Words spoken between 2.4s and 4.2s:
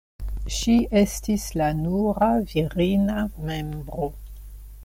virina membro.